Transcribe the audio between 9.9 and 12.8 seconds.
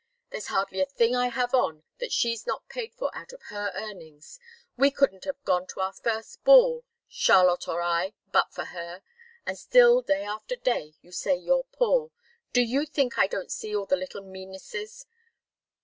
day after day, you say you're poor. Do